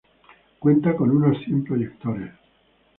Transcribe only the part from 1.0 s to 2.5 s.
unos cien proyectores.